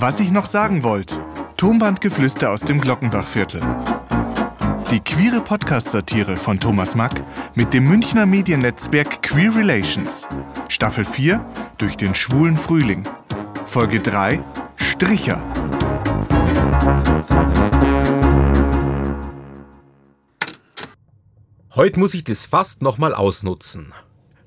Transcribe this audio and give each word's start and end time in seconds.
Was 0.00 0.20
ich 0.20 0.30
noch 0.30 0.46
sagen 0.46 0.84
wollte. 0.84 1.20
Tonbandgeflüster 1.56 2.52
aus 2.52 2.60
dem 2.60 2.80
Glockenbachviertel. 2.80 3.60
Die 4.92 5.00
queere 5.00 5.40
Podcast-Satire 5.40 6.36
von 6.36 6.60
Thomas 6.60 6.94
Mack 6.94 7.20
mit 7.56 7.74
dem 7.74 7.88
Münchner 7.88 8.24
Mediennetzwerk 8.24 9.22
Queer 9.22 9.56
Relations. 9.56 10.28
Staffel 10.68 11.04
4 11.04 11.44
durch 11.78 11.96
den 11.96 12.14
schwulen 12.14 12.56
Frühling. 12.56 13.08
Folge 13.66 13.98
3 13.98 14.40
Stricher. 14.76 15.42
Heute 21.74 21.98
muss 21.98 22.14
ich 22.14 22.22
das 22.22 22.46
fast 22.46 22.82
nochmal 22.82 23.14
ausnutzen, 23.14 23.92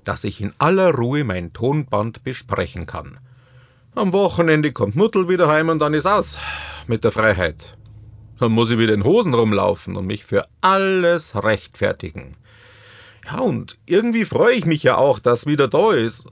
dass 0.06 0.24
ich 0.24 0.40
in 0.40 0.54
aller 0.60 0.94
Ruhe 0.94 1.26
mein 1.26 1.52
Tonband 1.52 2.24
besprechen 2.24 2.88
kann. 2.88 3.20
Am 3.94 4.14
Wochenende 4.14 4.72
kommt 4.72 4.96
Muttel 4.96 5.28
wieder 5.28 5.50
heim 5.50 5.68
und 5.68 5.80
dann 5.80 5.94
ist 5.94 6.06
aus 6.06 6.38
mit 6.88 7.04
der 7.04 7.12
Freiheit. 7.12 7.78
Dann 8.40 8.54
muss 8.54 8.72
ich 8.72 8.78
wieder 8.78 8.94
in 8.94 9.04
Hosen 9.04 9.34
rumlaufen 9.34 9.98
und 9.98 10.06
mich 10.06 10.24
für 10.24 10.48
alles 10.62 11.36
rechtfertigen. 11.36 12.32
Ja, 13.26 13.40
und 13.40 13.78
irgendwie 13.86 14.24
freue 14.24 14.56
ich 14.56 14.66
mich 14.66 14.82
ja 14.82 14.96
auch, 14.96 15.20
dass 15.20 15.46
wieder 15.46 15.68
da 15.68 15.92
ist. 15.92 16.26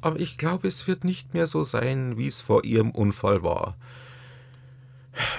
Aber 0.00 0.20
ich 0.20 0.38
glaube, 0.38 0.68
es 0.68 0.86
wird 0.86 1.02
nicht 1.02 1.34
mehr 1.34 1.48
so 1.48 1.64
sein, 1.64 2.16
wie 2.18 2.28
es 2.28 2.40
vor 2.40 2.64
ihrem 2.64 2.92
Unfall 2.92 3.42
war. 3.42 3.76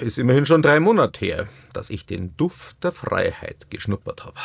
Ist 0.01 0.19
immerhin 0.19 0.45
schon 0.45 0.61
drei 0.61 0.81
Monate 0.81 1.25
her, 1.25 1.47
dass 1.71 1.89
ich 1.89 2.05
den 2.05 2.35
Duft 2.35 2.83
der 2.83 2.91
Freiheit 2.91 3.69
geschnuppert 3.69 4.25
habe. 4.25 4.35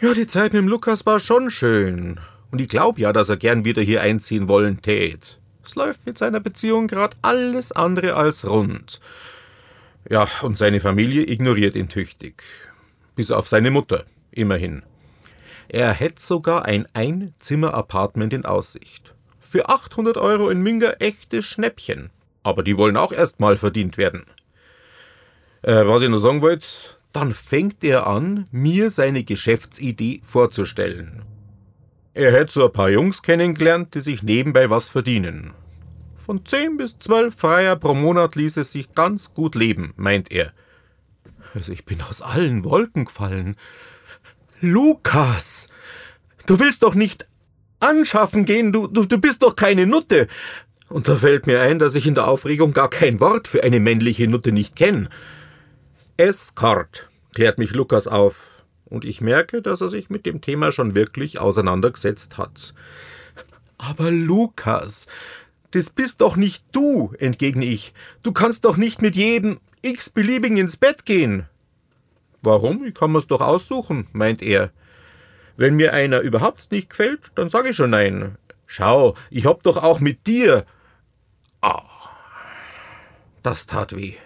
Ja, 0.00 0.14
die 0.14 0.26
Zeit 0.26 0.52
mit 0.52 0.62
dem 0.62 0.68
Lukas 0.68 1.06
war 1.06 1.20
schon 1.20 1.48
schön. 1.48 2.18
Und 2.50 2.60
ich 2.60 2.68
glaube 2.68 3.00
ja, 3.00 3.12
dass 3.12 3.28
er 3.28 3.36
gern 3.36 3.64
wieder 3.64 3.82
hier 3.82 4.02
einziehen 4.02 4.48
wollen 4.48 4.82
tät. 4.82 5.38
Es 5.64 5.74
läuft 5.74 6.06
mit 6.06 6.18
seiner 6.18 6.40
Beziehung 6.40 6.86
gerade 6.86 7.16
alles 7.22 7.72
andere 7.72 8.14
als 8.14 8.48
rund. 8.48 9.00
Ja, 10.10 10.26
und 10.42 10.58
seine 10.58 10.80
Familie 10.80 11.22
ignoriert 11.22 11.76
ihn 11.76 11.88
tüchtig. 11.88 12.42
Bis 13.14 13.30
auf 13.30 13.48
seine 13.48 13.70
Mutter, 13.70 14.04
immerhin. 14.30 14.82
Er 15.68 15.92
hätte 15.92 16.20
sogar 16.20 16.64
ein 16.64 16.86
Einzimmer-Apartment 16.92 18.32
in 18.32 18.44
Aussicht. 18.44 19.14
Für 19.40 19.68
800 19.68 20.16
Euro 20.16 20.50
in 20.50 20.62
Münger 20.62 20.96
echtes 21.00 21.44
Schnäppchen. 21.44 22.10
Aber 22.42 22.62
die 22.62 22.76
wollen 22.76 22.96
auch 22.96 23.12
erst 23.12 23.38
mal 23.38 23.56
verdient 23.56 23.96
werden. 23.96 24.24
Äh, 25.62 25.86
was 25.86 26.02
ich 26.02 26.08
noch 26.08 26.18
sagen 26.18 26.42
wollte, 26.42 26.66
dann 27.12 27.32
fängt 27.32 27.84
er 27.84 28.06
an, 28.06 28.48
mir 28.50 28.90
seine 28.90 29.22
Geschäftsidee 29.22 30.20
vorzustellen. 30.24 31.22
Er 32.14 32.32
hätte 32.32 32.52
so 32.52 32.66
ein 32.66 32.72
paar 32.72 32.90
Jungs 32.90 33.22
kennengelernt, 33.22 33.94
die 33.94 34.00
sich 34.00 34.22
nebenbei 34.22 34.68
was 34.68 34.88
verdienen. 34.88 35.52
Von 36.18 36.44
zehn 36.44 36.76
bis 36.76 36.98
zwölf 36.98 37.34
Freier 37.34 37.76
pro 37.76 37.94
Monat 37.94 38.36
ließ 38.36 38.58
es 38.58 38.72
sich 38.72 38.92
ganz 38.92 39.32
gut 39.32 39.54
leben, 39.54 39.92
meint 39.96 40.30
er. 40.30 40.52
Also 41.54 41.72
ich 41.72 41.84
bin 41.84 42.00
aus 42.02 42.22
allen 42.22 42.64
Wolken 42.64 43.06
gefallen. 43.06 43.56
Lukas, 44.60 45.66
du 46.46 46.60
willst 46.60 46.82
doch 46.82 46.94
nicht 46.94 47.26
anschaffen 47.80 48.44
gehen, 48.44 48.72
du, 48.72 48.86
du, 48.86 49.04
du 49.06 49.18
bist 49.18 49.42
doch 49.42 49.56
keine 49.56 49.86
Nutte. 49.86 50.28
Und 50.88 51.08
da 51.08 51.16
fällt 51.16 51.46
mir 51.46 51.62
ein, 51.62 51.78
dass 51.78 51.94
ich 51.94 52.06
in 52.06 52.14
der 52.14 52.28
Aufregung 52.28 52.74
gar 52.74 52.90
kein 52.90 53.18
Wort 53.20 53.48
für 53.48 53.64
eine 53.64 53.80
männliche 53.80 54.28
Nutte 54.28 54.52
nicht 54.52 54.76
kenne. 54.76 55.08
Escort, 56.18 57.08
klärt 57.34 57.58
mich 57.58 57.72
Lukas 57.72 58.06
auf, 58.06 58.51
und 58.92 59.06
ich 59.06 59.22
merke, 59.22 59.62
dass 59.62 59.80
er 59.80 59.88
sich 59.88 60.10
mit 60.10 60.26
dem 60.26 60.42
Thema 60.42 60.70
schon 60.70 60.94
wirklich 60.94 61.40
auseinandergesetzt 61.40 62.36
hat. 62.36 62.74
Aber 63.78 64.10
Lukas, 64.10 65.06
das 65.70 65.88
bist 65.88 66.20
doch 66.20 66.36
nicht 66.36 66.62
du, 66.72 67.14
entgegne 67.18 67.64
ich. 67.64 67.94
Du 68.22 68.32
kannst 68.32 68.66
doch 68.66 68.76
nicht 68.76 69.00
mit 69.00 69.16
jedem 69.16 69.60
x-beliebigen 69.80 70.58
ins 70.58 70.76
Bett 70.76 71.06
gehen. 71.06 71.48
Warum? 72.42 72.84
Ich 72.84 72.94
kann 72.94 73.12
mir's 73.12 73.26
doch 73.26 73.40
aussuchen, 73.40 74.08
meint 74.12 74.42
er. 74.42 74.70
Wenn 75.56 75.76
mir 75.76 75.94
einer 75.94 76.20
überhaupt 76.20 76.70
nicht 76.70 76.90
gefällt, 76.90 77.32
dann 77.34 77.48
sage 77.48 77.70
ich 77.70 77.76
schon 77.76 77.90
nein. 77.90 78.36
Schau, 78.66 79.16
ich 79.30 79.46
hab 79.46 79.62
doch 79.62 79.82
auch 79.82 80.00
mit 80.00 80.26
dir. 80.26 80.66
Ah, 81.62 81.82
das 83.42 83.66
tat 83.66 83.96
weh. 83.96 84.16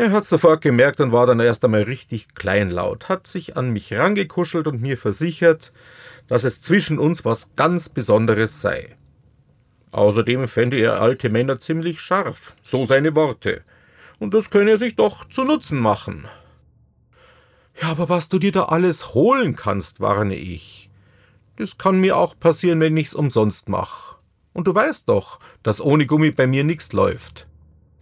Er 0.00 0.12
hat 0.12 0.24
sofort 0.24 0.62
gemerkt 0.62 0.98
und 1.02 1.12
war 1.12 1.26
dann 1.26 1.40
erst 1.40 1.62
einmal 1.62 1.82
richtig 1.82 2.34
kleinlaut, 2.34 3.10
hat 3.10 3.26
sich 3.26 3.58
an 3.58 3.68
mich 3.68 3.92
rangekuschelt 3.92 4.66
und 4.66 4.80
mir 4.80 4.96
versichert, 4.96 5.74
dass 6.26 6.44
es 6.44 6.62
zwischen 6.62 6.98
uns 6.98 7.26
was 7.26 7.50
ganz 7.54 7.90
Besonderes 7.90 8.62
sei. 8.62 8.96
Außerdem 9.92 10.48
fände 10.48 10.78
er 10.78 11.02
alte 11.02 11.28
Männer 11.28 11.60
ziemlich 11.60 12.00
scharf, 12.00 12.56
so 12.62 12.86
seine 12.86 13.14
Worte, 13.14 13.62
und 14.18 14.32
das 14.32 14.48
könne 14.48 14.70
er 14.70 14.78
sich 14.78 14.96
doch 14.96 15.28
zu 15.28 15.44
Nutzen 15.44 15.80
machen. 15.80 16.26
Ja, 17.82 17.90
aber 17.90 18.08
was 18.08 18.30
du 18.30 18.38
dir 18.38 18.52
da 18.52 18.64
alles 18.64 19.12
holen 19.12 19.54
kannst, 19.54 20.00
warne 20.00 20.34
ich. 20.34 20.88
Das 21.58 21.76
kann 21.76 22.00
mir 22.00 22.16
auch 22.16 22.40
passieren, 22.40 22.80
wenn 22.80 22.96
ich's 22.96 23.14
umsonst 23.14 23.68
mach. 23.68 24.16
Und 24.54 24.66
du 24.66 24.74
weißt 24.74 25.10
doch, 25.10 25.40
dass 25.62 25.82
ohne 25.82 26.06
Gummi 26.06 26.30
bei 26.30 26.46
mir 26.46 26.64
nichts 26.64 26.94
läuft. 26.94 27.49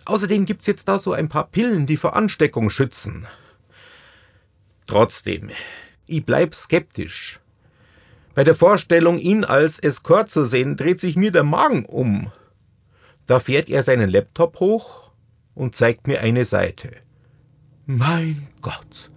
Außerdem 0.04 0.46
gibt's 0.46 0.66
jetzt 0.66 0.88
da 0.88 0.98
so 0.98 1.12
ein 1.12 1.28
paar 1.28 1.48
Pillen, 1.48 1.86
die 1.86 1.96
vor 1.96 2.16
Ansteckung 2.16 2.70
schützen. 2.70 3.26
Trotzdem, 4.86 5.50
ich 6.06 6.24
bleib 6.24 6.54
skeptisch. 6.54 7.40
Bei 8.34 8.44
der 8.44 8.54
Vorstellung, 8.54 9.18
ihn 9.18 9.44
als 9.44 9.78
Escort 9.78 10.30
zu 10.30 10.44
sehen, 10.44 10.76
dreht 10.76 11.00
sich 11.00 11.16
mir 11.16 11.32
der 11.32 11.44
Magen 11.44 11.84
um. 11.84 12.30
Da 13.26 13.40
fährt 13.40 13.68
er 13.68 13.82
seinen 13.82 14.08
Laptop 14.08 14.60
hoch 14.60 15.10
und 15.54 15.76
zeigt 15.76 16.06
mir 16.06 16.20
eine 16.22 16.44
Seite. 16.44 16.90
Mein 17.84 18.46
Gott. 18.62 19.10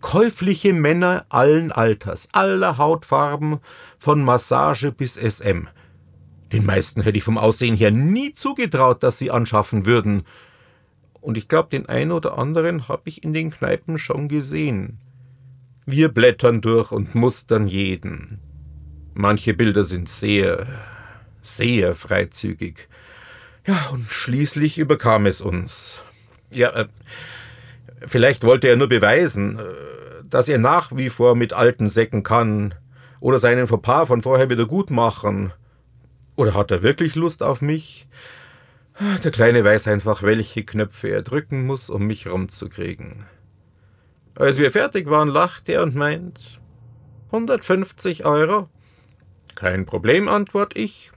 Käufliche 0.00 0.72
Männer 0.72 1.26
allen 1.28 1.70
Alters, 1.70 2.28
aller 2.32 2.78
Hautfarben, 2.78 3.60
von 3.98 4.24
Massage 4.24 4.90
bis 4.90 5.14
SM. 5.14 5.68
Den 6.52 6.66
meisten 6.66 7.02
hätte 7.02 7.16
ich 7.16 7.24
vom 7.24 7.38
Aussehen 7.38 7.76
her 7.76 7.90
nie 7.90 8.32
zugetraut, 8.32 9.02
dass 9.02 9.18
sie 9.18 9.30
anschaffen 9.30 9.86
würden. 9.86 10.24
Und 11.20 11.38
ich 11.38 11.48
glaube, 11.48 11.70
den 11.70 11.86
einen 11.86 12.12
oder 12.12 12.36
anderen 12.36 12.88
habe 12.88 13.02
ich 13.06 13.24
in 13.24 13.32
den 13.32 13.50
Kneipen 13.50 13.96
schon 13.96 14.28
gesehen. 14.28 14.98
Wir 15.86 16.08
blättern 16.08 16.60
durch 16.60 16.92
und 16.92 17.14
mustern 17.14 17.68
jeden. 17.68 18.40
Manche 19.14 19.54
Bilder 19.54 19.84
sind 19.84 20.08
sehr, 20.08 20.66
sehr 21.40 21.94
freizügig. 21.94 22.88
Ja, 23.66 23.90
und 23.92 24.10
schließlich 24.10 24.78
überkam 24.78 25.26
es 25.26 25.40
uns. 25.40 26.02
Ja, 26.52 26.70
äh, 26.70 26.88
vielleicht 28.06 28.42
wollte 28.42 28.68
er 28.68 28.76
nur 28.76 28.88
beweisen, 28.88 29.58
äh, 29.58 29.62
dass 30.28 30.48
er 30.48 30.58
nach 30.58 30.90
wie 30.94 31.08
vor 31.08 31.34
mit 31.34 31.52
alten 31.52 31.88
Säcken 31.88 32.22
kann 32.22 32.74
oder 33.20 33.38
seinen 33.38 33.66
Fauxpas 33.66 34.08
von 34.08 34.22
vorher 34.22 34.50
wieder 34.50 34.66
gut 34.66 34.90
machen. 34.90 35.52
Oder 36.36 36.54
hat 36.54 36.70
er 36.70 36.82
wirklich 36.82 37.14
Lust 37.14 37.42
auf 37.42 37.60
mich? 37.60 38.06
Der 39.24 39.30
Kleine 39.30 39.64
weiß 39.64 39.88
einfach, 39.88 40.22
welche 40.22 40.64
Knöpfe 40.64 41.08
er 41.08 41.22
drücken 41.22 41.66
muss, 41.66 41.90
um 41.90 42.06
mich 42.06 42.28
rumzukriegen. 42.28 43.24
Als 44.36 44.58
wir 44.58 44.70
fertig 44.70 45.08
waren, 45.08 45.28
lacht 45.28 45.68
er 45.68 45.82
und 45.82 45.94
meint, 45.94 46.60
150 47.26 48.24
Euro? 48.24 48.68
Kein 49.54 49.86
Problem, 49.86 50.28
antwort 50.28 50.76
ich. 50.76 51.10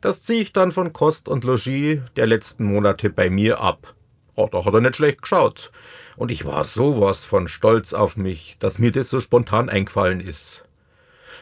Das 0.00 0.22
ziehe 0.22 0.40
ich 0.40 0.52
dann 0.52 0.72
von 0.72 0.92
Kost 0.92 1.28
und 1.28 1.44
Logis 1.44 2.00
der 2.16 2.26
letzten 2.26 2.64
Monate 2.64 3.10
bei 3.10 3.30
mir 3.30 3.60
ab. 3.60 3.94
Oh, 4.34 4.48
da 4.50 4.64
hat 4.64 4.74
er 4.74 4.80
nicht 4.80 4.96
schlecht 4.96 5.22
geschaut. 5.22 5.72
Und 6.16 6.30
ich 6.30 6.44
war 6.44 6.64
sowas 6.64 7.24
von 7.24 7.48
stolz 7.48 7.92
auf 7.92 8.16
mich, 8.16 8.56
dass 8.58 8.78
mir 8.78 8.92
das 8.92 9.10
so 9.10 9.20
spontan 9.20 9.68
eingefallen 9.68 10.20
ist. 10.20 10.64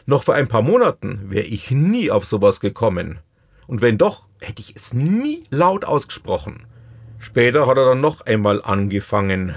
Noch 0.07 0.25
vor 0.25 0.35
ein 0.35 0.49
paar 0.49 0.63
Monaten 0.63 1.31
wäre 1.31 1.47
ich 1.47 1.71
nie 1.71 2.11
auf 2.11 2.25
sowas 2.25 2.61
gekommen. 2.61 3.21
Und 3.67 3.83
wenn 3.83 3.99
doch, 3.99 4.29
hätte 4.41 4.63
ich 4.63 4.75
es 4.75 4.95
nie 4.95 5.45
laut 5.51 5.85
ausgesprochen. 5.85 6.67
Später 7.19 7.67
hat 7.67 7.77
er 7.77 7.85
dann 7.85 8.01
noch 8.01 8.23
einmal 8.23 8.63
angefangen, 8.63 9.55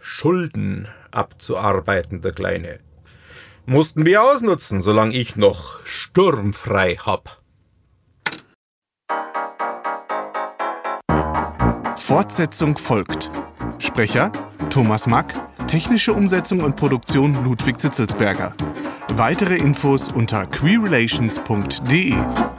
Schulden 0.00 0.88
abzuarbeiten, 1.10 2.20
der 2.20 2.32
Kleine. 2.32 2.80
Mussten 3.66 4.04
wir 4.04 4.22
ausnutzen, 4.22 4.82
solange 4.82 5.14
ich 5.14 5.36
noch 5.36 5.84
sturmfrei 5.86 6.96
hab. 6.96 7.40
Fortsetzung 11.96 12.76
folgt. 12.76 13.30
Sprecher 13.78 14.30
Thomas 14.68 15.06
Mack, 15.06 15.32
technische 15.68 16.12
Umsetzung 16.12 16.60
und 16.60 16.76
Produktion 16.76 17.44
Ludwig 17.44 17.80
Zitzelsberger. 17.80 18.54
Weitere 19.16 19.58
Infos 19.58 20.08
unter 20.12 20.46
queerrelations.de. 20.46 22.53